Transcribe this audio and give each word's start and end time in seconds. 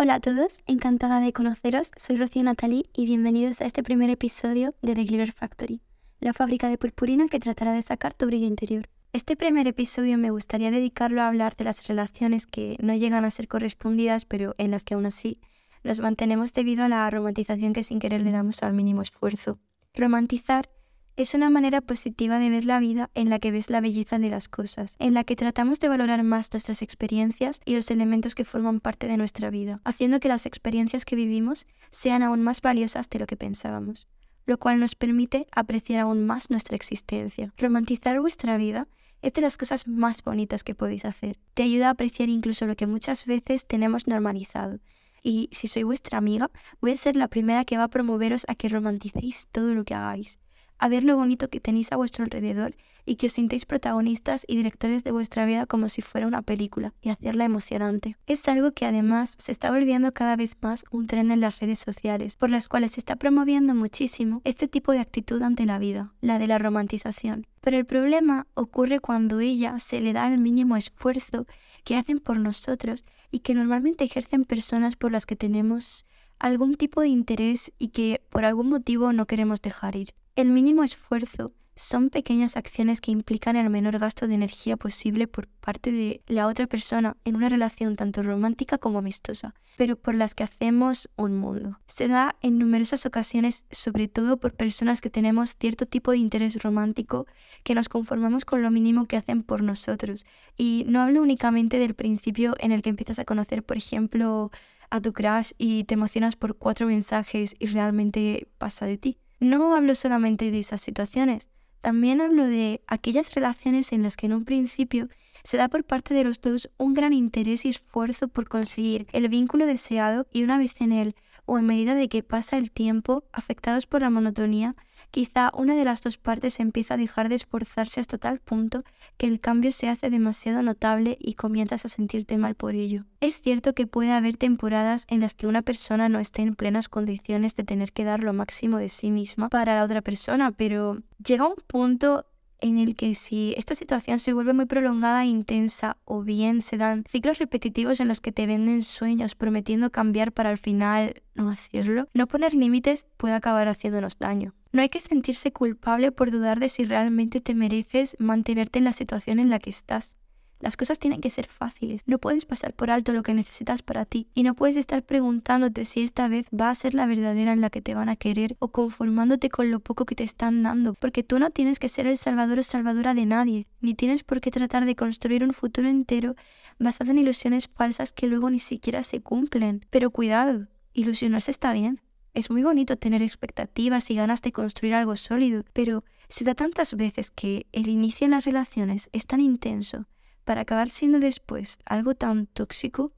Hola 0.00 0.14
a 0.14 0.20
todos, 0.20 0.62
encantada 0.68 1.18
de 1.18 1.32
conoceros. 1.32 1.90
Soy 1.96 2.14
Rocío 2.14 2.44
Natalí 2.44 2.88
y 2.94 3.04
bienvenidos 3.04 3.60
a 3.60 3.64
este 3.64 3.82
primer 3.82 4.10
episodio 4.10 4.70
de 4.80 4.94
The 4.94 5.02
Glitter 5.02 5.32
Factory, 5.32 5.80
la 6.20 6.32
fábrica 6.32 6.68
de 6.68 6.78
purpurina 6.78 7.26
que 7.26 7.40
tratará 7.40 7.72
de 7.72 7.82
sacar 7.82 8.14
tu 8.14 8.26
brillo 8.26 8.46
interior. 8.46 8.88
Este 9.12 9.34
primer 9.34 9.66
episodio 9.66 10.16
me 10.16 10.30
gustaría 10.30 10.70
dedicarlo 10.70 11.20
a 11.20 11.26
hablar 11.26 11.56
de 11.56 11.64
las 11.64 11.84
relaciones 11.88 12.46
que 12.46 12.76
no 12.80 12.94
llegan 12.94 13.24
a 13.24 13.30
ser 13.32 13.48
correspondidas, 13.48 14.24
pero 14.24 14.54
en 14.56 14.70
las 14.70 14.84
que 14.84 14.94
aún 14.94 15.04
así 15.04 15.40
nos 15.82 15.98
mantenemos 15.98 16.52
debido 16.52 16.84
a 16.84 16.88
la 16.88 17.10
romantización 17.10 17.72
que 17.72 17.82
sin 17.82 17.98
querer 17.98 18.22
le 18.22 18.30
damos 18.30 18.62
al 18.62 18.74
mínimo 18.74 19.02
esfuerzo. 19.02 19.58
Romantizar 19.94 20.70
es 21.18 21.34
una 21.34 21.50
manera 21.50 21.80
positiva 21.80 22.38
de 22.38 22.48
ver 22.48 22.64
la 22.64 22.78
vida 22.78 23.10
en 23.14 23.28
la 23.28 23.40
que 23.40 23.50
ves 23.50 23.70
la 23.70 23.80
belleza 23.80 24.20
de 24.20 24.30
las 24.30 24.48
cosas, 24.48 24.94
en 25.00 25.14
la 25.14 25.24
que 25.24 25.34
tratamos 25.34 25.80
de 25.80 25.88
valorar 25.88 26.22
más 26.22 26.52
nuestras 26.52 26.80
experiencias 26.80 27.60
y 27.64 27.74
los 27.74 27.90
elementos 27.90 28.36
que 28.36 28.44
forman 28.44 28.78
parte 28.78 29.08
de 29.08 29.16
nuestra 29.16 29.50
vida, 29.50 29.80
haciendo 29.82 30.20
que 30.20 30.28
las 30.28 30.46
experiencias 30.46 31.04
que 31.04 31.16
vivimos 31.16 31.66
sean 31.90 32.22
aún 32.22 32.42
más 32.42 32.60
valiosas 32.60 33.10
de 33.10 33.18
lo 33.18 33.26
que 33.26 33.36
pensábamos, 33.36 34.06
lo 34.46 34.58
cual 34.58 34.78
nos 34.78 34.94
permite 34.94 35.48
apreciar 35.50 36.02
aún 36.02 36.24
más 36.24 36.50
nuestra 36.50 36.76
existencia. 36.76 37.52
Romantizar 37.58 38.20
vuestra 38.20 38.56
vida 38.56 38.86
es 39.20 39.32
de 39.32 39.40
las 39.40 39.56
cosas 39.56 39.88
más 39.88 40.22
bonitas 40.22 40.62
que 40.62 40.76
podéis 40.76 41.04
hacer. 41.04 41.36
Te 41.54 41.64
ayuda 41.64 41.88
a 41.88 41.90
apreciar 41.90 42.28
incluso 42.28 42.64
lo 42.64 42.76
que 42.76 42.86
muchas 42.86 43.26
veces 43.26 43.66
tenemos 43.66 44.06
normalizado. 44.06 44.78
Y 45.20 45.48
si 45.50 45.66
soy 45.66 45.82
vuestra 45.82 46.18
amiga, 46.18 46.48
voy 46.80 46.92
a 46.92 46.96
ser 46.96 47.16
la 47.16 47.26
primera 47.26 47.64
que 47.64 47.76
va 47.76 47.82
a 47.82 47.88
promoveros 47.88 48.44
a 48.46 48.54
que 48.54 48.68
romanticéis 48.68 49.48
todo 49.50 49.74
lo 49.74 49.82
que 49.82 49.94
hagáis 49.94 50.38
a 50.78 50.88
ver 50.88 51.04
lo 51.04 51.16
bonito 51.16 51.48
que 51.48 51.60
tenéis 51.60 51.92
a 51.92 51.96
vuestro 51.96 52.24
alrededor 52.24 52.74
y 53.04 53.16
que 53.16 53.26
os 53.26 53.32
sintéis 53.32 53.64
protagonistas 53.64 54.44
y 54.46 54.56
directores 54.56 55.02
de 55.02 55.12
vuestra 55.12 55.46
vida 55.46 55.66
como 55.66 55.88
si 55.88 56.02
fuera 56.02 56.26
una 56.26 56.42
película 56.42 56.92
y 57.00 57.08
hacerla 57.08 57.44
emocionante. 57.44 58.16
Es 58.26 58.46
algo 58.48 58.72
que 58.72 58.84
además 58.86 59.34
se 59.38 59.50
está 59.50 59.70
volviendo 59.70 60.12
cada 60.12 60.36
vez 60.36 60.56
más 60.60 60.84
un 60.90 61.06
tren 61.06 61.30
en 61.30 61.40
las 61.40 61.58
redes 61.58 61.78
sociales, 61.78 62.36
por 62.36 62.50
las 62.50 62.68
cuales 62.68 62.92
se 62.92 63.00
está 63.00 63.16
promoviendo 63.16 63.74
muchísimo 63.74 64.42
este 64.44 64.68
tipo 64.68 64.92
de 64.92 65.00
actitud 65.00 65.42
ante 65.42 65.64
la 65.64 65.78
vida, 65.78 66.12
la 66.20 66.38
de 66.38 66.46
la 66.46 66.58
romantización. 66.58 67.46
Pero 67.60 67.78
el 67.78 67.86
problema 67.86 68.46
ocurre 68.54 69.00
cuando 69.00 69.40
ella 69.40 69.78
se 69.78 70.00
le 70.00 70.12
da 70.12 70.32
el 70.32 70.38
mínimo 70.38 70.76
esfuerzo 70.76 71.46
que 71.84 71.96
hacen 71.96 72.18
por 72.18 72.38
nosotros 72.38 73.04
y 73.30 73.40
que 73.40 73.54
normalmente 73.54 74.04
ejercen 74.04 74.44
personas 74.44 74.96
por 74.96 75.12
las 75.12 75.24
que 75.24 75.36
tenemos 75.36 76.04
algún 76.38 76.76
tipo 76.76 77.00
de 77.00 77.08
interés 77.08 77.72
y 77.78 77.88
que 77.88 78.22
por 78.28 78.44
algún 78.44 78.68
motivo 78.68 79.12
no 79.12 79.26
queremos 79.26 79.60
dejar 79.60 79.96
ir. 79.96 80.14
El 80.38 80.50
mínimo 80.50 80.84
esfuerzo 80.84 81.52
son 81.74 82.10
pequeñas 82.10 82.56
acciones 82.56 83.00
que 83.00 83.10
implican 83.10 83.56
el 83.56 83.70
menor 83.70 83.98
gasto 83.98 84.28
de 84.28 84.34
energía 84.34 84.76
posible 84.76 85.26
por 85.26 85.48
parte 85.48 85.90
de 85.90 86.22
la 86.28 86.46
otra 86.46 86.68
persona 86.68 87.16
en 87.24 87.34
una 87.34 87.48
relación 87.48 87.96
tanto 87.96 88.22
romántica 88.22 88.78
como 88.78 89.00
amistosa, 89.00 89.56
pero 89.76 89.96
por 89.96 90.14
las 90.14 90.36
que 90.36 90.44
hacemos 90.44 91.10
un 91.16 91.36
mundo. 91.36 91.80
Se 91.88 92.06
da 92.06 92.36
en 92.40 92.56
numerosas 92.56 93.04
ocasiones, 93.04 93.66
sobre 93.72 94.06
todo 94.06 94.36
por 94.36 94.54
personas 94.54 95.00
que 95.00 95.10
tenemos 95.10 95.56
cierto 95.58 95.86
tipo 95.86 96.12
de 96.12 96.18
interés 96.18 96.62
romántico, 96.62 97.26
que 97.64 97.74
nos 97.74 97.88
conformamos 97.88 98.44
con 98.44 98.62
lo 98.62 98.70
mínimo 98.70 99.06
que 99.06 99.16
hacen 99.16 99.42
por 99.42 99.64
nosotros. 99.64 100.24
Y 100.56 100.84
no 100.86 101.00
hablo 101.00 101.20
únicamente 101.20 101.80
del 101.80 101.94
principio 101.94 102.54
en 102.60 102.70
el 102.70 102.82
que 102.82 102.90
empiezas 102.90 103.18
a 103.18 103.24
conocer, 103.24 103.64
por 103.64 103.76
ejemplo, 103.76 104.52
a 104.88 105.00
tu 105.00 105.12
crush 105.12 105.50
y 105.58 105.82
te 105.82 105.94
emocionas 105.94 106.36
por 106.36 106.56
cuatro 106.56 106.86
mensajes 106.86 107.56
y 107.58 107.66
realmente 107.66 108.46
pasa 108.56 108.86
de 108.86 108.98
ti 108.98 109.18
no 109.40 109.74
hablo 109.74 109.94
solamente 109.94 110.50
de 110.50 110.58
esas 110.58 110.80
situaciones, 110.80 111.48
también 111.80 112.20
hablo 112.20 112.46
de 112.46 112.82
aquellas 112.86 113.34
relaciones 113.34 113.92
en 113.92 114.02
las 114.02 114.16
que 114.16 114.26
en 114.26 114.32
un 114.32 114.44
principio 114.44 115.08
se 115.44 115.56
da 115.56 115.68
por 115.68 115.84
parte 115.84 116.12
de 116.14 116.24
los 116.24 116.40
dos 116.40 116.70
un 116.76 116.94
gran 116.94 117.12
interés 117.12 117.64
y 117.64 117.68
esfuerzo 117.68 118.28
por 118.28 118.48
conseguir 118.48 119.06
el 119.12 119.28
vínculo 119.28 119.66
deseado 119.66 120.26
y 120.32 120.42
una 120.42 120.58
vez 120.58 120.80
en 120.80 120.92
él 120.92 121.14
o 121.48 121.58
en 121.58 121.64
medida 121.64 121.94
de 121.94 122.08
que 122.08 122.22
pasa 122.22 122.58
el 122.58 122.70
tiempo, 122.70 123.24
afectados 123.32 123.86
por 123.86 124.02
la 124.02 124.10
monotonía, 124.10 124.76
quizá 125.10 125.50
una 125.54 125.74
de 125.74 125.84
las 125.86 126.02
dos 126.02 126.18
partes 126.18 126.60
empieza 126.60 126.94
a 126.94 126.96
dejar 126.98 127.30
de 127.30 127.36
esforzarse 127.36 128.00
hasta 128.00 128.18
tal 128.18 128.38
punto 128.38 128.84
que 129.16 129.26
el 129.26 129.40
cambio 129.40 129.72
se 129.72 129.88
hace 129.88 130.10
demasiado 130.10 130.62
notable 130.62 131.16
y 131.18 131.34
comienzas 131.34 131.86
a 131.86 131.88
sentirte 131.88 132.36
mal 132.36 132.54
por 132.54 132.74
ello. 132.74 133.04
Es 133.20 133.40
cierto 133.40 133.74
que 133.74 133.86
puede 133.86 134.12
haber 134.12 134.36
temporadas 134.36 135.06
en 135.08 135.20
las 135.20 135.34
que 135.34 135.46
una 135.46 135.62
persona 135.62 136.10
no 136.10 136.20
esté 136.20 136.42
en 136.42 136.54
plenas 136.54 136.90
condiciones 136.90 137.56
de 137.56 137.64
tener 137.64 137.92
que 137.92 138.04
dar 138.04 138.22
lo 138.22 138.34
máximo 138.34 138.76
de 138.76 138.90
sí 138.90 139.10
misma 139.10 139.48
para 139.48 139.74
la 139.74 139.84
otra 139.84 140.02
persona, 140.02 140.52
pero 140.52 140.98
llega 141.24 141.48
un 141.48 141.56
punto 141.66 142.26
en 142.60 142.78
el 142.78 142.96
que 142.96 143.14
si 143.14 143.54
esta 143.56 143.74
situación 143.74 144.18
se 144.18 144.32
vuelve 144.32 144.52
muy 144.52 144.66
prolongada 144.66 145.24
e 145.24 145.28
intensa 145.28 145.96
o 146.04 146.22
bien 146.22 146.62
se 146.62 146.76
dan 146.76 147.04
ciclos 147.08 147.38
repetitivos 147.38 148.00
en 148.00 148.08
los 148.08 148.20
que 148.20 148.32
te 148.32 148.46
venden 148.46 148.82
sueños 148.82 149.34
prometiendo 149.34 149.90
cambiar 149.90 150.32
para 150.32 150.50
al 150.50 150.58
final 150.58 151.22
no 151.34 151.50
hacerlo, 151.50 152.08
no 152.14 152.26
poner 152.26 152.54
límites 152.54 153.06
puede 153.16 153.34
acabar 153.34 153.68
haciéndonos 153.68 154.18
daño. 154.18 154.54
No 154.72 154.82
hay 154.82 154.88
que 154.88 155.00
sentirse 155.00 155.52
culpable 155.52 156.12
por 156.12 156.30
dudar 156.30 156.60
de 156.60 156.68
si 156.68 156.84
realmente 156.84 157.40
te 157.40 157.54
mereces 157.54 158.16
mantenerte 158.18 158.78
en 158.78 158.84
la 158.84 158.92
situación 158.92 159.38
en 159.38 159.50
la 159.50 159.58
que 159.58 159.70
estás. 159.70 160.16
Las 160.60 160.76
cosas 160.76 160.98
tienen 160.98 161.20
que 161.20 161.30
ser 161.30 161.46
fáciles, 161.46 162.02
no 162.06 162.18
puedes 162.18 162.44
pasar 162.44 162.74
por 162.74 162.90
alto 162.90 163.12
lo 163.12 163.22
que 163.22 163.32
necesitas 163.32 163.82
para 163.82 164.04
ti 164.04 164.26
y 164.34 164.42
no 164.42 164.54
puedes 164.54 164.76
estar 164.76 165.04
preguntándote 165.04 165.84
si 165.84 166.02
esta 166.02 166.26
vez 166.26 166.46
va 166.48 166.70
a 166.70 166.74
ser 166.74 166.94
la 166.94 167.06
verdadera 167.06 167.52
en 167.52 167.60
la 167.60 167.70
que 167.70 167.80
te 167.80 167.94
van 167.94 168.08
a 168.08 168.16
querer 168.16 168.56
o 168.58 168.68
conformándote 168.68 169.50
con 169.50 169.70
lo 169.70 169.78
poco 169.78 170.04
que 170.04 170.16
te 170.16 170.24
están 170.24 170.64
dando, 170.64 170.94
porque 170.94 171.22
tú 171.22 171.38
no 171.38 171.50
tienes 171.50 171.78
que 171.78 171.88
ser 171.88 172.08
el 172.08 172.16
salvador 172.16 172.58
o 172.58 172.62
salvadora 172.64 173.14
de 173.14 173.24
nadie, 173.24 173.66
ni 173.80 173.94
tienes 173.94 174.24
por 174.24 174.40
qué 174.40 174.50
tratar 174.50 174.84
de 174.84 174.96
construir 174.96 175.44
un 175.44 175.52
futuro 175.52 175.88
entero 175.88 176.34
basado 176.80 177.12
en 177.12 177.18
ilusiones 177.18 177.68
falsas 177.68 178.12
que 178.12 178.26
luego 178.26 178.50
ni 178.50 178.58
siquiera 178.58 179.04
se 179.04 179.20
cumplen. 179.20 179.86
Pero 179.90 180.10
cuidado, 180.10 180.66
ilusionarse 180.92 181.52
está 181.52 181.72
bien. 181.72 182.00
Es 182.34 182.50
muy 182.50 182.64
bonito 182.64 182.96
tener 182.96 183.22
expectativas 183.22 184.10
y 184.10 184.16
ganas 184.16 184.42
de 184.42 184.52
construir 184.52 184.94
algo 184.94 185.14
sólido, 185.14 185.64
pero 185.72 186.04
se 186.28 186.44
da 186.44 186.54
tantas 186.54 186.94
veces 186.94 187.30
que 187.30 187.66
el 187.72 187.88
inicio 187.88 188.24
en 188.24 188.32
las 188.32 188.44
relaciones 188.44 189.08
es 189.12 189.26
tan 189.26 189.40
intenso 189.40 190.06
para 190.48 190.62
acabar 190.62 190.88
siendo 190.88 191.20
después 191.20 191.76
algo 191.84 192.14
tan 192.14 192.46
tóxico, 192.46 193.12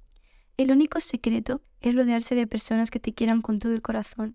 el 0.56 0.72
único 0.72 0.98
secreto 0.98 1.62
es 1.80 1.94
rodearse 1.94 2.34
de 2.34 2.48
personas 2.48 2.90
que 2.90 2.98
te 2.98 3.14
quieran 3.14 3.40
con 3.40 3.60
todo 3.60 3.72
el 3.72 3.82
corazón. 3.82 4.34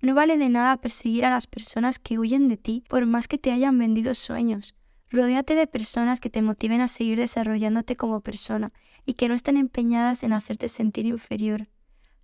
No 0.00 0.16
vale 0.16 0.36
de 0.36 0.48
nada 0.48 0.76
perseguir 0.78 1.24
a 1.24 1.30
las 1.30 1.46
personas 1.46 2.00
que 2.00 2.18
huyen 2.18 2.48
de 2.48 2.56
ti 2.56 2.82
por 2.88 3.06
más 3.06 3.28
que 3.28 3.38
te 3.38 3.52
hayan 3.52 3.78
vendido 3.78 4.12
sueños. 4.14 4.74
Rodéate 5.08 5.54
de 5.54 5.68
personas 5.68 6.18
que 6.18 6.30
te 6.30 6.42
motiven 6.42 6.80
a 6.80 6.88
seguir 6.88 7.16
desarrollándote 7.16 7.94
como 7.94 8.22
persona 8.22 8.72
y 9.06 9.14
que 9.14 9.28
no 9.28 9.34
estén 9.34 9.56
empeñadas 9.56 10.24
en 10.24 10.32
hacerte 10.32 10.66
sentir 10.66 11.06
inferior. 11.06 11.68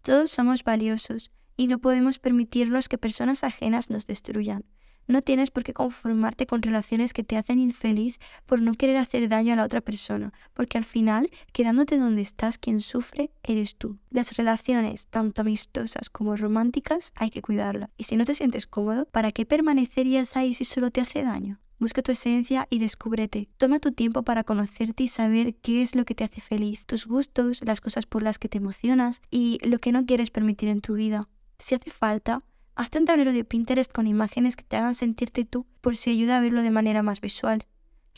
Todos 0.03 0.33
somos 0.33 0.65
valiosos 0.65 1.31
y 1.56 1.69
no 1.69 1.79
podemos 1.79 2.19
permitirnos 2.19 2.89
que 2.89 2.99
personas 2.99 3.45
ajenas 3.45 3.89
nos 3.89 4.05
destruyan. 4.05 4.65
No 5.08 5.22
tienes 5.22 5.50
por 5.50 5.64
qué 5.64 5.72
conformarte 5.72 6.46
con 6.46 6.60
relaciones 6.60 7.14
que 7.14 7.24
te 7.24 7.38
hacen 7.38 7.58
infeliz 7.58 8.20
por 8.44 8.60
no 8.60 8.74
querer 8.74 8.98
hacer 8.98 9.26
daño 9.26 9.54
a 9.54 9.56
la 9.56 9.64
otra 9.64 9.80
persona, 9.80 10.34
porque 10.52 10.76
al 10.76 10.84
final, 10.84 11.30
quedándote 11.52 11.96
donde 11.96 12.20
estás, 12.20 12.58
quien 12.58 12.82
sufre 12.82 13.30
eres 13.42 13.74
tú. 13.74 13.96
Las 14.10 14.36
relaciones, 14.36 15.06
tanto 15.06 15.40
amistosas 15.40 16.10
como 16.10 16.37
románticas, 16.37 17.12
hay 17.16 17.31
que 17.31 17.40
cuidarlas. 17.40 17.88
Y 17.96 18.05
si 18.05 18.19
no 18.19 18.26
te 18.26 18.34
sientes 18.34 18.66
cómodo, 18.66 19.06
¿para 19.06 19.32
qué 19.32 19.46
permanecerías 19.46 20.37
ahí 20.37 20.52
si 20.52 20.66
solo 20.66 20.90
te 20.90 21.00
hace 21.00 21.22
daño? 21.22 21.58
Busca 21.78 22.02
tu 22.02 22.12
esencia 22.12 22.66
y 22.69 22.78
descúbrete. 22.78 23.49
Toma 23.56 23.78
tu 23.78 23.93
tiempo 23.93 24.25
para 24.25 24.44
conocerte 24.44 25.04
y 25.04 25.08
saber 25.08 25.54
qué 25.54 25.81
es 25.81 25.94
lo 25.94 26.04
que 26.04 26.14
te 26.14 26.25
hace 26.25 26.43
feliz, 26.43 26.84
tus 26.84 27.06
gustos, 27.06 27.62
las 27.64 27.81
cosas 27.81 28.04
por 28.04 28.22
las 28.22 28.38
que 28.38 28.50
te 28.50 28.58
emocionas 28.58 29.22
y 29.31 29.58
lo 29.66 29.78
que 29.78 29.93
no 29.93 30.04
quieres 30.04 30.31
permitir 30.31 30.69
en 30.69 30.82
tu 30.82 30.94
vida. 30.94 31.28
Si 31.58 31.75
hace 31.75 31.90
falta, 31.90 32.43
Hazte 32.78 33.00
un 33.00 33.06
tablero 33.06 33.32
de 33.32 33.42
Pinterest 33.42 33.90
con 33.90 34.06
imágenes 34.06 34.54
que 34.54 34.62
te 34.62 34.76
hagan 34.76 34.94
sentirte 34.94 35.44
tú 35.44 35.66
por 35.80 35.96
si 35.96 36.10
ayuda 36.10 36.36
a 36.36 36.40
verlo 36.40 36.62
de 36.62 36.70
manera 36.70 37.02
más 37.02 37.20
visual. 37.20 37.66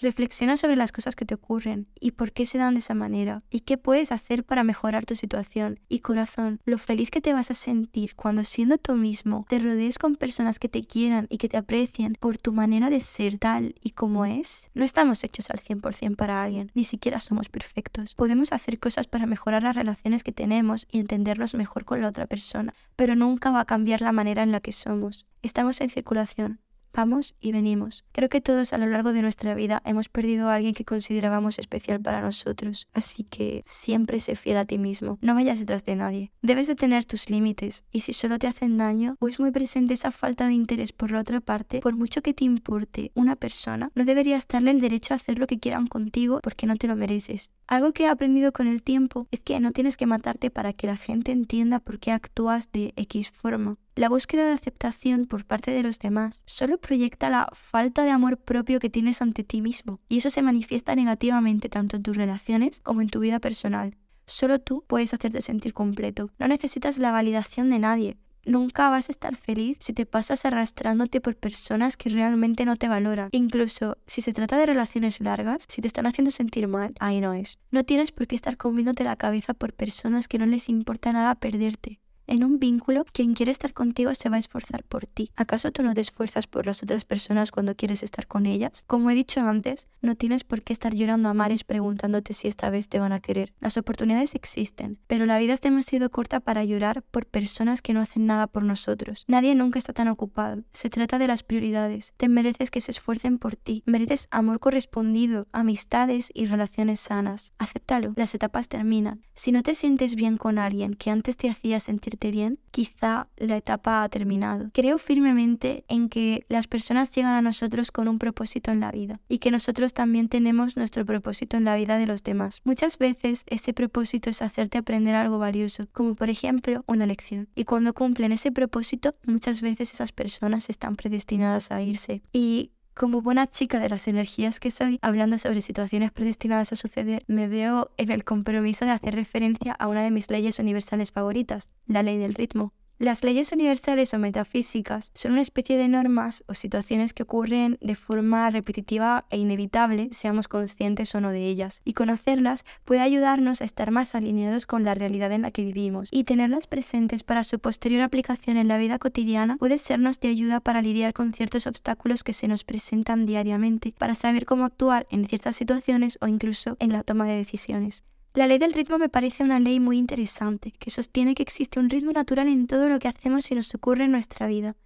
Reflexiona 0.00 0.56
sobre 0.56 0.76
las 0.76 0.93
cosas 0.93 1.14
que 1.14 1.26
te 1.26 1.35
ocurren 1.35 1.87
y 2.00 2.12
por 2.12 2.32
qué 2.32 2.47
se 2.47 2.56
dan 2.56 2.73
de 2.73 2.81
esa 2.81 2.94
manera 2.94 3.43
y 3.50 3.61
qué 3.61 3.76
puedes 3.76 4.12
hacer 4.12 4.44
para 4.44 4.64
mejorar 4.64 5.05
tu 5.05 5.14
situación. 5.14 5.79
Y 5.91 5.99
corazón, 5.99 6.58
lo 6.64 6.79
feliz 6.79 7.11
que 7.11 7.20
te 7.20 7.35
vas 7.35 7.50
a 7.50 7.55
sentir 7.55 8.14
cuando 8.17 8.43
siendo 8.43 8.79
tú 8.79 8.94
mismo 8.94 9.44
te 9.50 9.58
rodees 9.58 9.99
con 9.99 10.17
personas 10.17 10.58
que 10.58 10.70
te 10.70 10.85
quieran 10.85 11.26
y 11.29 11.37
que 11.37 11.50
te 11.50 11.58
aprecien 11.58 12.17
por 12.19 12.38
tu 12.38 12.55
manera 12.55 12.88
de 12.88 13.00
ser 13.00 13.38
tal 13.38 13.75
y 13.82 13.91
como 13.91 14.25
es. 14.25 14.70
No 14.73 14.85
estamos 14.85 15.23
hechos 15.23 15.50
al 15.50 15.61
100% 15.61 16.17
para 16.17 16.43
alguien, 16.43 16.70
ni 16.75 16.85
siquiera 16.85 17.20
somos 17.20 17.50
perfectos. 17.50 18.14
Podemos 18.14 18.53
hacer 18.53 18.79
cosas 18.79 19.06
para 19.06 19.26
mejorar 19.26 19.64
las 19.64 19.76
relaciones 19.76 20.25
que 20.25 20.32
tenemos 20.32 20.87
y 20.91 21.00
entendernos 21.00 21.55
mejor 21.55 21.85
con 21.85 22.00
la 22.00 22.08
otra 22.08 22.26
persona, 22.26 22.73
pero 22.96 23.17
nunca 23.17 23.50
va 23.50 23.61
a 23.61 23.67
cambiar 23.67 24.00
la 24.00 24.12
manera 24.12 24.43
en 24.43 24.53
la 24.53 24.61
que 24.61 24.73
somos. 24.73 25.26
Estamos 25.43 25.79
en 25.82 25.91
circulación, 25.91 26.61
vamos 26.92 27.34
y 27.40 27.52
venimos. 27.52 28.04
Creo 28.12 28.28
que 28.28 28.40
todos 28.40 28.72
a 28.72 28.78
lo 28.78 28.87
largo 28.87 29.12
de 29.12 29.22
nuestra 29.22 29.54
vida 29.54 29.82
hemos 29.84 30.08
perdido 30.08 30.48
a 30.48 30.54
alguien 30.54 30.75
que 30.75 30.84
considerábamos 30.84 31.58
especial 31.58 32.00
para 32.00 32.20
nosotros, 32.20 32.88
así 32.92 33.25
que 33.25 33.62
siempre 33.64 34.19
sé 34.19 34.37
fiel 34.37 34.56
a 34.58 34.64
ti 34.64 34.78
mismo, 34.78 35.19
no 35.20 35.34
vayas 35.34 35.58
detrás 35.58 35.84
de 35.84 35.96
nadie. 35.96 36.32
Debes 36.42 36.66
de 36.66 36.75
tener 36.75 37.04
tus 37.04 37.31
límites 37.31 37.84
y 37.92 38.00
si 38.00 38.12
solo 38.12 38.38
te 38.38 38.46
hacen 38.46 38.78
daño 38.78 39.16
o 39.20 39.28
es 39.28 39.40
muy 39.40 39.50
presente 39.50 39.94
esa 39.94 40.10
falta 40.10 40.46
de 40.46 40.54
interés 40.54 40.92
por 40.92 41.10
la 41.10 41.20
otra 41.20 41.40
parte, 41.40 41.81
por 41.81 41.96
mucho 41.96 42.22
que 42.22 42.34
te 42.34 42.44
importe 42.44 43.12
una 43.14 43.36
persona, 43.36 43.90
no 43.94 44.04
deberías 44.04 44.46
darle 44.48 44.70
el 44.70 44.81
derecho 44.81 45.14
a 45.14 45.16
hacer 45.16 45.38
lo 45.38 45.46
que 45.46 45.58
quieran 45.58 45.86
contigo 45.86 46.40
porque 46.43 46.66
no 46.66 46.76
te 46.76 46.88
lo 46.88 46.96
mereces. 46.96 47.50
Algo 47.70 47.93
que 47.93 48.02
he 48.02 48.08
aprendido 48.08 48.50
con 48.50 48.67
el 48.67 48.82
tiempo 48.82 49.28
es 49.31 49.38
que 49.38 49.61
no 49.61 49.70
tienes 49.70 49.96
que 49.96 50.05
matarte 50.05 50.50
para 50.50 50.72
que 50.72 50.88
la 50.88 50.96
gente 50.96 51.31
entienda 51.31 51.78
por 51.78 52.00
qué 52.00 52.11
actúas 52.11 52.72
de 52.72 52.93
X 52.96 53.31
forma. 53.31 53.76
La 53.94 54.08
búsqueda 54.08 54.44
de 54.44 54.55
aceptación 54.55 55.26
por 55.26 55.44
parte 55.44 55.70
de 55.70 55.84
los 55.84 56.00
demás 56.00 56.43
solo 56.46 56.78
proyecta 56.78 57.31
la 57.31 57.49
falta 57.52 58.02
de 58.02 58.11
amor 58.11 58.38
propio 58.38 58.81
que 58.81 58.90
tienes 58.90 59.22
ante 59.22 59.44
ti 59.44 59.62
mismo, 59.62 60.00
y 60.08 60.19
eso 60.19 60.31
se 60.31 60.43
manifiesta 60.43 60.96
negativamente 60.96 61.69
tanto 61.69 61.94
en 61.94 62.02
tus 62.02 62.17
relaciones 62.17 62.81
como 62.81 63.02
en 63.02 63.08
tu 63.08 63.20
vida 63.20 63.38
personal. 63.38 63.96
Solo 64.26 64.58
tú 64.58 64.82
puedes 64.88 65.14
hacerte 65.14 65.40
sentir 65.40 65.72
completo. 65.72 66.32
No 66.40 66.49
necesitas 66.49 66.99
la 66.99 67.12
validación 67.12 67.70
de 67.70 67.78
nadie. 67.78 68.17
Nunca 68.44 68.90
vas 68.90 69.08
a 69.08 69.12
estar 69.12 69.37
feliz 69.37 69.76
si 69.81 69.92
te 69.92 70.06
pasas 70.06 70.44
arrastrándote 70.44 71.20
por 71.20 71.37
personas 71.37 71.96
que 71.96 72.08
realmente 72.08 72.64
no 72.64 72.76
te 72.76 72.88
valoran. 72.88 73.28
Incluso 73.32 73.98
si 74.06 74.22
se 74.22 74.32
trata 74.32 74.56
de 74.58 74.66
relaciones 74.66 75.20
largas, 75.20 75.64
si 75.69 75.82
te 75.82 75.88
están 75.88 76.06
haciendo 76.06 76.31
sentir 76.31 76.66
mal, 76.66 76.94
ahí 77.00 77.20
no 77.20 77.34
es. 77.34 77.58
No 77.70 77.84
tienes 77.84 78.12
por 78.12 78.26
qué 78.26 78.34
estar 78.34 78.56
comiéndote 78.56 79.04
la 79.04 79.16
cabeza 79.16 79.54
por 79.54 79.72
personas 79.72 80.28
que 80.28 80.38
no 80.38 80.46
les 80.46 80.69
importa 80.69 81.12
nada 81.12 81.34
perderte. 81.34 82.00
En 82.31 82.44
un 82.44 82.61
vínculo, 82.61 83.05
quien 83.12 83.35
quiere 83.35 83.50
estar 83.50 83.73
contigo 83.73 84.15
se 84.15 84.29
va 84.29 84.37
a 84.37 84.38
esforzar 84.38 84.85
por 84.85 85.05
ti. 85.05 85.32
¿Acaso 85.35 85.73
tú 85.73 85.82
no 85.82 85.94
te 85.94 86.00
esfuerzas 86.00 86.47
por 86.47 86.65
las 86.65 86.81
otras 86.81 87.05
personas 87.05 87.50
cuando 87.50 87.75
quieres 87.75 88.05
estar 88.05 88.29
con 88.29 88.47
ellas? 88.47 88.85
Como 88.87 89.11
he 89.11 89.17
dicho 89.17 89.41
antes, 89.41 89.88
no 90.00 90.15
tienes 90.15 90.44
por 90.44 90.62
qué 90.62 90.73
estar 90.73 90.94
llorando 90.94 91.29
a 91.29 91.35
mares 91.35 91.65
preguntándote 91.65 92.32
si 92.32 92.47
esta 92.47 92.71
vez 92.71 92.88
te 92.88 93.00
van 93.00 93.11
a 93.11 93.19
querer. 93.19 93.53
Las 93.59 93.77
oportunidades 93.79 94.37
existen, 94.37 95.00
pero 95.09 95.27
la 95.27 95.38
vida 95.38 95.55
es 95.55 95.61
demasiado 95.61 96.09
corta 96.11 96.38
para 96.38 96.62
llorar 96.62 97.03
por 97.03 97.27
personas 97.27 97.82
que 97.82 97.94
no 97.94 98.00
hacen 98.00 98.27
nada 98.27 98.47
por 98.47 98.62
nosotros. 98.62 99.25
Nadie 99.27 99.56
nunca 99.56 99.81
está 99.81 99.93
tan 99.93 100.06
ocupado. 100.06 100.62
Se 100.73 100.88
trata 100.88 101.19
de 101.19 101.27
las 101.27 101.43
prioridades. 101.43 102.15
Te 102.17 102.29
mereces 102.29 102.71
que 102.71 102.81
se 102.81 102.93
esfuercen 102.93 103.38
por 103.38 103.56
ti. 103.56 103.82
Mereces 103.87 104.29
amor 104.31 104.61
correspondido, 104.61 105.49
amistades 105.50 106.31
y 106.32 106.47
relaciones 106.47 107.00
sanas. 107.00 107.55
Acéptalo. 107.59 108.12
Las 108.15 108.37
etapas 108.37 108.69
terminan. 108.69 109.27
Si 109.35 109.50
no 109.50 109.65
te 109.65 109.75
sientes 109.75 110.15
bien 110.15 110.37
con 110.37 110.59
alguien 110.59 110.94
que 110.94 111.11
antes 111.11 111.37
te 111.37 111.50
hacía 111.50 111.81
sentir 111.81 112.19
bien, 112.28 112.58
quizá 112.70 113.28
la 113.37 113.56
etapa 113.56 114.02
ha 114.02 114.08
terminado. 114.08 114.70
Creo 114.72 114.99
firmemente 114.99 115.84
en 115.88 116.08
que 116.08 116.44
las 116.49 116.67
personas 116.67 117.14
llegan 117.14 117.34
a 117.34 117.43
nosotros 117.43 117.90
con 117.90 118.08
un 118.08 118.19
propósito 118.19 118.70
en 118.70 118.81
la 118.81 118.90
vida 118.90 119.20
y 119.28 119.38
que 119.38 119.50
nosotros 119.50 119.94
también 119.94 120.28
tenemos 120.28 120.76
nuestro 120.76 121.06
propósito 121.06 121.56
en 121.56 121.64
la 121.64 121.76
vida 121.76 121.99
de 121.99 122.06
los 122.06 122.22
demás. 122.22 122.61
Muchas 122.64 122.99
veces 122.99 123.44
ese 123.46 123.72
propósito 123.72 124.28
es 124.31 124.43
hacerte 124.43 124.78
aprender 124.78 125.14
algo 125.14 125.38
valioso, 125.38 125.88
como 125.93 126.14
por 126.14 126.28
ejemplo 126.31 126.84
una 126.87 127.06
lección. 127.06 127.49
Y 127.55 127.64
cuando 127.64 127.94
cumplen 127.94 128.32
ese 128.32 128.52
propósito, 128.52 129.14
muchas 129.26 129.62
veces 129.62 129.94
esas 129.94 130.12
personas 130.12 130.69
están 130.69 130.96
predestinadas 130.96 131.70
a 131.70 131.82
irse. 131.82 132.22
Y 132.32 132.72
como 133.00 133.23
buena 133.23 133.47
chica 133.47 133.81
de 133.81 133.88
las 133.88 134.08
energías 134.08 134.61
que 134.61 134.70
soy, 134.70 134.99
hablando 135.00 135.38
sobre 135.38 135.62
situaciones 135.62 136.12
predestinadas 136.12 136.70
a 136.75 136.76
suceder, 136.76 137.25
me 137.29 137.49
veo 137.49 137.91
en 137.97 138.11
el 138.11 138.25
compromiso 138.25 138.85
de 138.85 138.91
hacer 138.91 139.14
referencia 139.14 139.73
a 139.73 139.88
una 139.88 140.02
de 140.02 140.11
mis 140.11 140.29
leyes 140.29 140.58
universales 140.58 141.11
favoritas, 141.11 141.70
la 141.87 142.02
ley 142.02 142.19
del 142.19 142.35
ritmo. 142.35 142.75
Las 143.00 143.25
leyes 143.25 143.50
universales 143.52 144.12
o 144.12 144.19
metafísicas 144.19 145.11
son 145.14 145.32
una 145.32 145.41
especie 145.41 145.79
de 145.79 145.88
normas 145.88 146.44
o 146.49 146.52
situaciones 146.52 147.14
que 147.14 147.23
ocurren 147.23 147.79
de 147.81 147.94
forma 147.94 148.50
repetitiva 148.50 149.25
e 149.31 149.38
inevitable, 149.38 150.11
seamos 150.12 150.49
conscientes 150.49 151.14
o 151.14 151.23
no 151.23 151.31
de 151.31 151.47
ellas, 151.47 151.81
y 151.87 151.94
conocerlas 151.94 152.67
puede 152.85 153.00
ayudarnos 153.00 153.62
a 153.62 153.64
estar 153.64 153.91
más 153.91 154.14
alineados 154.14 154.67
con 154.67 154.85
la 154.85 154.94
realidad 154.94 155.32
en 155.32 155.41
la 155.41 155.50
que 155.50 155.64
vivimos, 155.64 156.11
y 156.12 156.25
tenerlas 156.25 156.67
presentes 156.67 157.23
para 157.23 157.43
su 157.43 157.58
posterior 157.58 158.02
aplicación 158.02 158.58
en 158.58 158.69
la 158.69 158.76
vida 158.76 158.99
cotidiana 158.99 159.56
puede 159.56 159.79
sernos 159.79 160.20
de 160.20 160.29
ayuda 160.29 160.61
para 160.61 160.82
lidiar 160.82 161.14
con 161.14 161.32
ciertos 161.32 161.67
obstáculos 161.67 162.23
que 162.23 162.35
se 162.35 162.49
nos 162.49 162.64
presentan 162.64 163.25
diariamente, 163.25 163.94
para 163.96 164.14
saber 164.14 164.44
cómo 164.44 164.67
actuar 164.67 165.06
en 165.11 165.26
ciertas 165.26 165.56
situaciones 165.56 166.19
o 166.20 166.26
incluso 166.26 166.76
en 166.81 166.93
la 166.93 167.03
toma 167.03 167.25
de 167.25 167.37
decisiones. 167.37 168.03
La 168.32 168.47
ley 168.47 168.59
del 168.59 168.73
ritmo 168.73 168.97
me 168.97 169.09
parece 169.09 169.43
una 169.43 169.59
ley 169.59 169.81
muy 169.81 169.99
interesante, 169.99 170.71
que 170.71 170.91
sostiene 170.91 171.35
que 171.35 171.43
existe 171.43 171.81
un 171.81 171.91
ritmo 171.91 172.12
natural 172.12 172.47
en 172.47 172.69
todo 172.69 172.88
lo 172.88 173.00
que 173.00 173.09
hacemos 173.09 173.50
y 173.50 173.56
nos 173.56 173.75
ocurre 173.75 174.05
en 174.05 174.12
nuestra 174.12 174.47
vida, 174.47 174.77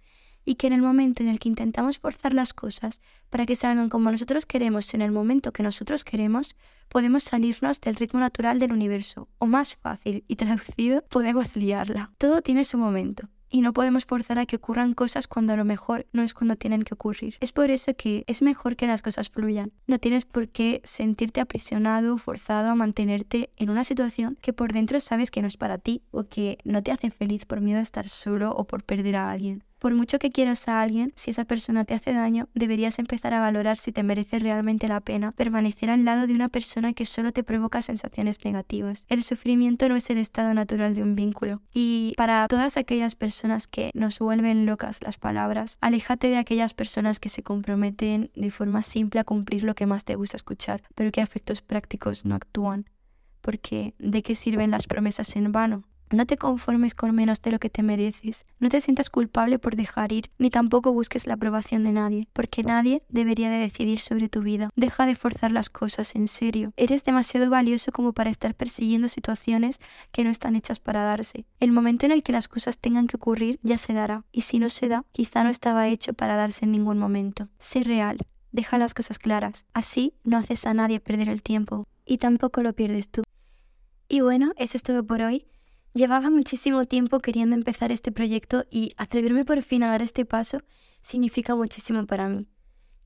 y 0.45 0.55
que 0.55 0.65
en 0.65 0.73
el 0.73 0.81
momento 0.81 1.21
en 1.21 1.29
el 1.29 1.37
que 1.37 1.49
intentamos 1.49 1.99
forzar 1.99 2.33
las 2.33 2.55
cosas 2.55 3.03
para 3.29 3.45
que 3.45 3.55
salgan 3.55 3.89
como 3.89 4.09
nosotros 4.09 4.47
queremos 4.47 4.91
en 4.95 5.03
el 5.03 5.11
momento 5.11 5.53
que 5.53 5.61
nosotros 5.61 6.03
queremos, 6.03 6.55
podemos 6.89 7.23
salirnos 7.23 7.79
del 7.81 7.95
ritmo 7.95 8.19
natural 8.19 8.57
del 8.57 8.73
universo, 8.73 9.29
o 9.37 9.45
más 9.45 9.75
fácil 9.75 10.23
y 10.27 10.37
traducido, 10.37 11.01
podemos 11.09 11.55
liarla. 11.55 12.11
Todo 12.17 12.41
tiene 12.41 12.63
su 12.63 12.79
momento 12.79 13.29
y 13.49 13.61
no 13.61 13.73
podemos 13.73 14.05
forzar 14.05 14.39
a 14.39 14.45
que 14.45 14.57
ocurran 14.57 14.93
cosas 14.93 15.27
cuando 15.27 15.53
a 15.53 15.57
lo 15.57 15.65
mejor 15.65 16.05
no 16.13 16.23
es 16.23 16.33
cuando 16.33 16.55
tienen 16.55 16.83
que 16.83 16.93
ocurrir. 16.93 17.35
Es 17.39 17.51
por 17.51 17.71
eso 17.71 17.93
que 17.95 18.23
es 18.27 18.41
mejor 18.41 18.75
que 18.75 18.87
las 18.87 19.01
cosas 19.01 19.29
fluyan. 19.29 19.71
No 19.87 19.99
tienes 19.99 20.25
por 20.25 20.49
qué 20.49 20.81
sentirte 20.83 21.41
aprisionado 21.41 22.17
forzado 22.17 22.69
a 22.69 22.75
mantenerte 22.75 23.49
en 23.57 23.69
una 23.69 23.83
situación 23.83 24.37
que 24.41 24.53
por 24.53 24.73
dentro 24.73 24.99
sabes 24.99 25.31
que 25.31 25.41
no 25.41 25.47
es 25.47 25.57
para 25.57 25.77
ti 25.77 26.01
o 26.11 26.25
que 26.25 26.57
no 26.63 26.81
te 26.81 26.91
hace 26.91 27.11
feliz 27.11 27.45
por 27.45 27.61
miedo 27.61 27.79
a 27.79 27.83
estar 27.83 28.09
solo 28.09 28.51
o 28.51 28.65
por 28.65 28.83
perder 28.83 29.15
a 29.15 29.31
alguien. 29.31 29.63
Por 29.85 29.93
mucho 29.93 30.17
que 30.17 30.31
quieras 30.31 30.67
a 30.67 30.81
alguien, 30.81 31.13
si 31.15 31.29
esa 31.29 31.45
persona 31.45 31.85
te 31.85 31.93
hace 31.93 32.11
daño, 32.11 32.49
deberías 32.55 32.97
empezar 32.97 33.35
a 33.35 33.39
valorar 33.39 33.77
si 33.77 33.91
te 33.91 34.01
merece 34.01 34.39
realmente 34.39 34.87
la 34.87 34.99
pena 34.99 35.31
permanecer 35.31 35.91
al 35.91 36.05
lado 36.05 36.25
de 36.25 36.33
una 36.33 36.49
persona 36.49 36.93
que 36.93 37.05
solo 37.05 37.31
te 37.31 37.43
provoca 37.43 37.83
sensaciones 37.83 38.43
negativas. 38.43 39.05
El 39.09 39.21
sufrimiento 39.21 39.87
no 39.87 39.95
es 39.95 40.09
el 40.09 40.17
estado 40.17 40.55
natural 40.55 40.95
de 40.95 41.03
un 41.03 41.13
vínculo. 41.13 41.61
Y 41.71 42.15
para 42.17 42.47
todas 42.47 42.77
aquellas 42.77 43.13
personas 43.13 43.67
que 43.67 43.91
nos 43.93 44.17
vuelven 44.17 44.65
locas 44.65 45.03
las 45.03 45.19
palabras, 45.19 45.77
aléjate 45.81 46.29
de 46.29 46.37
aquellas 46.37 46.73
personas 46.73 47.19
que 47.19 47.29
se 47.29 47.43
comprometen 47.43 48.31
de 48.35 48.49
forma 48.49 48.81
simple 48.81 49.19
a 49.19 49.23
cumplir 49.23 49.63
lo 49.63 49.75
que 49.75 49.85
más 49.85 50.03
te 50.03 50.15
gusta 50.15 50.35
escuchar, 50.35 50.81
pero 50.95 51.11
que 51.11 51.21
a 51.21 51.25
efectos 51.25 51.61
prácticos 51.61 52.25
no 52.25 52.33
actúan. 52.33 52.89
Porque 53.41 53.93
¿de 53.99 54.23
qué 54.23 54.33
sirven 54.33 54.71
las 54.71 54.87
promesas 54.87 55.35
en 55.35 55.51
vano? 55.51 55.83
No 56.11 56.25
te 56.25 56.37
conformes 56.37 56.93
con 56.93 57.15
menos 57.15 57.41
de 57.41 57.51
lo 57.51 57.59
que 57.59 57.69
te 57.69 57.81
mereces. 57.81 58.45
No 58.59 58.69
te 58.69 58.79
sientas 58.79 59.09
culpable 59.09 59.57
por 59.57 59.75
dejar 59.75 60.11
ir, 60.11 60.29
ni 60.37 60.49
tampoco 60.49 60.93
busques 60.93 61.25
la 61.25 61.33
aprobación 61.33 61.83
de 61.83 61.91
nadie, 61.91 62.27
porque 62.31 62.63
nadie 62.63 63.01
debería 63.09 63.49
de 63.49 63.57
decidir 63.57 63.99
sobre 63.99 64.29
tu 64.29 64.41
vida. 64.41 64.69
Deja 64.75 65.07
de 65.07 65.15
forzar 65.15 65.51
las 65.51 65.69
cosas, 65.69 66.15
en 66.15 66.27
serio. 66.27 66.73
Eres 66.77 67.03
demasiado 67.03 67.49
valioso 67.49 67.91
como 67.91 68.13
para 68.13 68.29
estar 68.29 68.53
persiguiendo 68.53 69.07
situaciones 69.07 69.79
que 70.11 70.23
no 70.23 70.29
están 70.29 70.55
hechas 70.55 70.79
para 70.79 71.03
darse. 71.03 71.45
El 71.59 71.71
momento 71.71 72.05
en 72.05 72.11
el 72.11 72.21
que 72.21 72.31
las 72.31 72.47
cosas 72.47 72.77
tengan 72.77 73.07
que 73.07 73.17
ocurrir 73.17 73.59
ya 73.63 73.77
se 73.77 73.93
dará, 73.93 74.23
y 74.31 74.41
si 74.41 74.59
no 74.59 74.69
se 74.69 74.87
da, 74.87 75.05
quizá 75.11 75.43
no 75.43 75.49
estaba 75.49 75.87
hecho 75.87 76.13
para 76.13 76.35
darse 76.35 76.65
en 76.65 76.71
ningún 76.71 76.99
momento. 76.99 77.49
Sé 77.57 77.83
real. 77.83 78.19
Deja 78.51 78.77
las 78.77 78.93
cosas 78.93 79.19
claras. 79.19 79.65
Así 79.73 80.13
no 80.23 80.37
haces 80.37 80.65
a 80.65 80.73
nadie 80.73 80.99
perder 80.99 81.29
el 81.29 81.41
tiempo, 81.41 81.87
y 82.05 82.19
tampoco 82.19 82.61
lo 82.61 82.73
pierdes 82.73 83.09
tú. 83.09 83.23
Y 84.07 84.21
bueno, 84.21 84.53
eso 84.55 84.77
es 84.77 84.83
todo 84.83 85.03
por 85.03 85.21
hoy. 85.21 85.47
Llevaba 85.95 86.29
muchísimo 86.29 86.83
tiempo 86.83 87.19
queriendo 87.19 87.55
empezar 87.55 87.89
este 87.89 88.11
proyecto 88.11 88.65
y 88.69 88.91
atreverme 88.97 89.45
por 89.45 89.61
fin 89.61 89.81
a 89.81 89.87
dar 89.87 90.01
este 90.01 90.25
paso 90.25 90.57
significa 90.99 91.55
muchísimo 91.55 92.05
para 92.05 92.27
mí. 92.27 92.47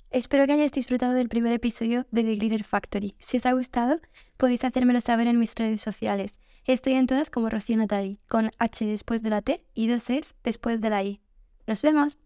Espero 0.10 0.48
que 0.48 0.54
hayáis 0.54 0.72
disfrutado 0.72 1.14
del 1.14 1.30
primer 1.30 1.54
episodio 1.54 2.08
de 2.10 2.24
The 2.24 2.34
Glitter 2.34 2.64
Factory. 2.64 3.14
Si 3.20 3.38
os 3.38 3.46
ha 3.46 3.54
gustado, 3.54 4.00
podéis 4.38 4.64
hacérmelo 4.64 5.02
saber 5.02 5.28
en 5.28 5.38
mis 5.38 5.54
redes 5.54 5.82
sociales. 5.82 6.40
Estoy 6.66 6.94
en 6.94 7.06
todas 7.06 7.30
como 7.30 7.52
Rocío 7.52 7.78
Natali, 7.78 8.18
con 8.28 8.50
H 8.58 8.84
después 8.88 9.22
de 9.22 9.30
la 9.30 9.44
T 9.44 9.64
y 9.76 9.86
dos 9.86 10.10
S 10.10 10.34
después 10.44 10.82
de 10.82 10.90
la 10.90 11.04
I. 11.04 11.22
¡Nos 11.68 11.84
vemos! 11.84 12.18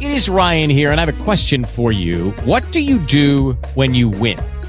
It 0.00 0.08
is 0.08 0.28
Ryan 0.28 0.68
here, 0.68 0.90
and 0.90 0.98
I 0.98 1.04
have 1.04 1.14
a 1.14 1.24
question 1.24 1.64
for 1.64 1.92
you. 1.92 2.34
What 2.44 2.64
do 2.72 2.80
you 2.80 2.98
do 3.06 3.56
when 3.76 3.94
you 3.94 4.10
win? 4.20 4.36